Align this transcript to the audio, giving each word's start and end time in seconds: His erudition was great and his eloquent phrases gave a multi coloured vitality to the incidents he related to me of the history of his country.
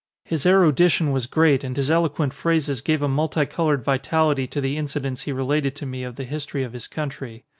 His 0.25 0.47
erudition 0.47 1.11
was 1.11 1.27
great 1.27 1.63
and 1.63 1.77
his 1.77 1.91
eloquent 1.91 2.33
phrases 2.33 2.81
gave 2.81 3.03
a 3.03 3.07
multi 3.07 3.45
coloured 3.45 3.83
vitality 3.83 4.47
to 4.47 4.59
the 4.59 4.75
incidents 4.75 5.21
he 5.25 5.31
related 5.31 5.75
to 5.75 5.85
me 5.85 6.01
of 6.01 6.15
the 6.15 6.23
history 6.23 6.63
of 6.63 6.73
his 6.73 6.87
country. 6.87 7.45